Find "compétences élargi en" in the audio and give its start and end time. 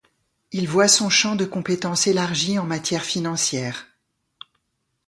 1.45-2.65